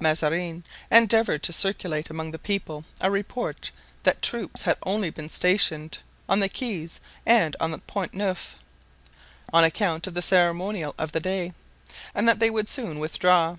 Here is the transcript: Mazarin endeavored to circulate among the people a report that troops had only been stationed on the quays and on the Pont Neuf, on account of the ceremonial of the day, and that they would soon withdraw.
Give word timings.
Mazarin 0.00 0.64
endeavored 0.90 1.42
to 1.42 1.52
circulate 1.52 2.08
among 2.08 2.30
the 2.30 2.38
people 2.38 2.86
a 3.02 3.10
report 3.10 3.70
that 4.04 4.22
troops 4.22 4.62
had 4.62 4.78
only 4.82 5.10
been 5.10 5.28
stationed 5.28 5.98
on 6.26 6.40
the 6.40 6.48
quays 6.48 7.00
and 7.26 7.54
on 7.60 7.70
the 7.70 7.76
Pont 7.76 8.14
Neuf, 8.14 8.56
on 9.52 9.62
account 9.62 10.06
of 10.06 10.14
the 10.14 10.22
ceremonial 10.22 10.94
of 10.96 11.12
the 11.12 11.20
day, 11.20 11.52
and 12.14 12.26
that 12.26 12.38
they 12.38 12.48
would 12.48 12.66
soon 12.66 12.98
withdraw. 12.98 13.58